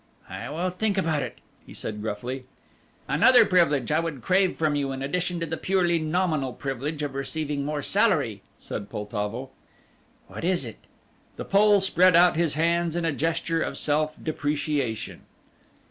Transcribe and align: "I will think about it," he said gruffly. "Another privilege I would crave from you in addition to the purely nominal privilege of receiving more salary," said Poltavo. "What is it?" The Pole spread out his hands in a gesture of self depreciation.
"I 0.29 0.49
will 0.49 0.71
think 0.71 0.97
about 0.97 1.21
it," 1.21 1.37
he 1.63 1.75
said 1.75 2.01
gruffly. 2.01 2.45
"Another 3.07 3.45
privilege 3.45 3.91
I 3.91 3.99
would 3.99 4.23
crave 4.23 4.55
from 4.57 4.73
you 4.75 4.91
in 4.91 5.03
addition 5.03 5.39
to 5.41 5.45
the 5.45 5.57
purely 5.57 5.99
nominal 5.99 6.53
privilege 6.53 7.03
of 7.03 7.13
receiving 7.13 7.63
more 7.63 7.83
salary," 7.83 8.41
said 8.57 8.89
Poltavo. 8.89 9.51
"What 10.27 10.43
is 10.43 10.65
it?" 10.65 10.77
The 11.35 11.45
Pole 11.45 11.81
spread 11.81 12.15
out 12.15 12.35
his 12.35 12.55
hands 12.55 12.95
in 12.95 13.05
a 13.05 13.11
gesture 13.11 13.61
of 13.61 13.77
self 13.77 14.17
depreciation. 14.19 15.21